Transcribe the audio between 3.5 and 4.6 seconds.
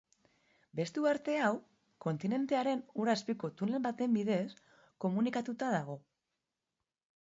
tunel baten bidez